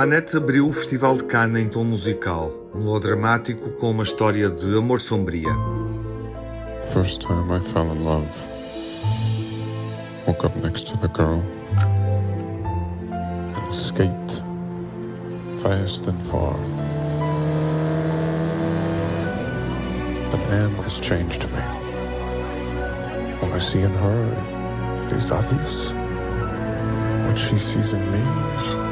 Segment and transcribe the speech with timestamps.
[0.00, 4.98] Annette abriu o Festival de Cannes em tom musical, melodramático com uma história de amor
[4.98, 5.50] sombria.
[6.94, 8.30] First time I fell in love.
[10.26, 11.44] Woke up next to the girl
[13.12, 14.42] and escaped
[15.58, 16.56] fast and far.
[20.30, 21.60] But Anne has changed me.
[23.42, 25.92] What I see in her is obvious.
[27.26, 28.89] What she sees in me.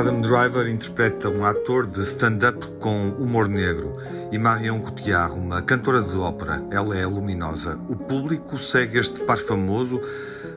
[0.00, 3.98] Adam Driver interpreta um ator de stand-up com humor negro
[4.32, 6.64] e Marion Cotillard, uma cantora de ópera.
[6.70, 7.78] Ela é luminosa.
[7.88, 10.00] O público segue este par famoso.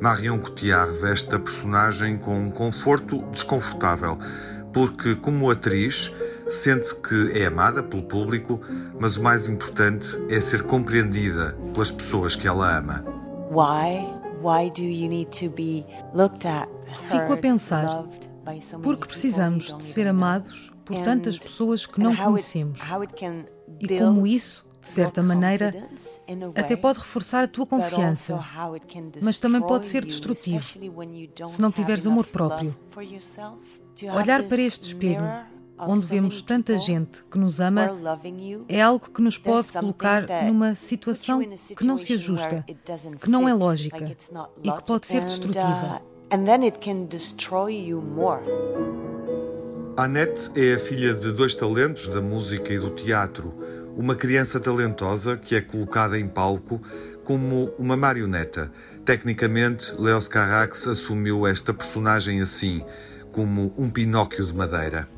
[0.00, 4.18] Marion Cotillard veste a personagem com um conforto desconfortável,
[4.72, 6.10] porque, como atriz,
[6.48, 8.60] sente que é amada pelo público,
[8.98, 13.17] mas o mais importante é ser compreendida pelas pessoas que ela ama.
[13.50, 14.06] Why?
[14.42, 16.68] Why do you need to be looked at?
[17.10, 18.04] Fico a pensar,
[18.82, 22.80] porque precisamos de ser amados por tantas pessoas que não conhecemos.
[23.80, 25.88] E como isso, de certa maneira,
[26.54, 28.38] até pode reforçar a tua confiança,
[29.20, 30.62] mas também pode ser destrutivo
[31.46, 32.76] se não tiveres amor próprio.
[34.14, 35.24] Olhar para este espelho
[35.78, 37.90] onde vemos tanta gente que nos ama,
[38.68, 41.40] é algo que nos pode colocar numa situação
[41.76, 42.64] que não se ajusta,
[43.20, 44.16] que não é lógica
[44.62, 46.02] e que pode ser destrutiva.
[49.96, 53.52] Annette é a filha de dois talentos da música e do teatro.
[53.96, 56.80] Uma criança talentosa que é colocada em palco
[57.24, 58.70] como uma marioneta.
[59.04, 62.84] Tecnicamente, Leos Carax assumiu esta personagem assim
[63.38, 65.08] como um Pinóquio de madeira.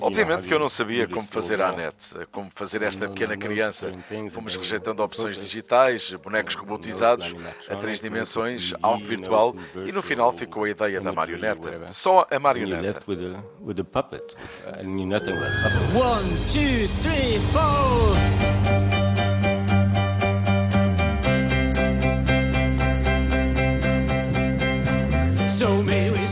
[0.00, 3.92] Obviamente que eu não sabia como fazer a Annette, como fazer esta pequena criança.
[4.30, 7.32] Fomos rejeitando opções digitais, bonecos robotizados,
[7.68, 9.54] a três dimensões, algo virtual,
[9.86, 11.70] e no final ficou a ideia da marioneta.
[11.90, 13.00] Só a marioneta.
[13.06, 13.20] One,
[16.50, 18.41] two, three, four.
[25.62, 26.26] So may we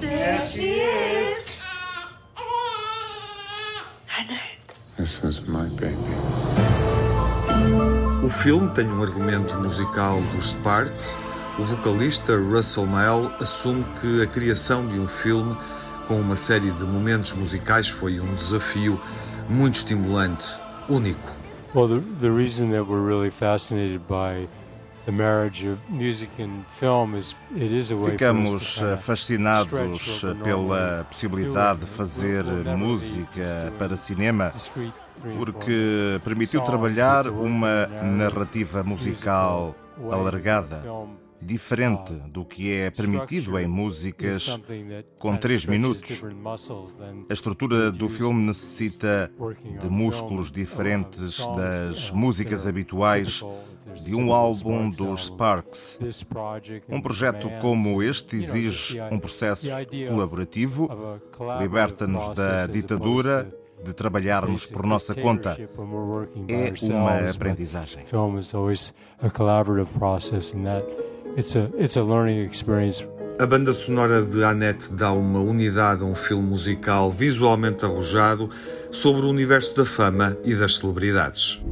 [0.00, 1.62] There she is.
[4.96, 5.94] This is my baby.
[8.24, 11.16] O filme tem um argumento musical dos Sparks.
[11.60, 15.56] O vocalista Russell Mel assume que a criação de um filme
[16.08, 19.00] com uma série de momentos musicais foi um desafio
[19.48, 21.28] muito estimulante, único.
[21.74, 24.48] Well, the, the reason that we're really fascinated by
[25.04, 30.34] the marriage of music and film is it is a way Ficamos eh, fascinados over
[30.44, 32.44] pela possibilidade de fazer
[32.76, 34.52] música para cinema,
[35.36, 39.74] porque permitiu trabalhar uma narrativa musical
[40.10, 40.82] alargada,
[41.40, 44.58] diferente uh, do que é permitido em músicas
[45.18, 46.22] com três minutos.
[47.28, 49.30] A estrutura do filme necessita
[49.80, 53.42] de músculos uh, diferentes das uh, músicas habituais
[54.04, 55.26] de um álbum dos.
[55.26, 55.98] Sparks.
[56.28, 59.68] Project Um projeto como este exige um processo
[60.08, 60.88] colaborativo,
[61.60, 65.56] liberta-nos da ditadura, de trabalharmos por nossa conta.
[66.48, 68.04] É uma aprendizagem.
[71.38, 73.06] It's a it's a learning experience.
[73.38, 78.50] A banda sonora de Annette dá uma unidade a um filme musical visualmente arrojado
[78.90, 81.62] sobre o universo da fama e das celebridades.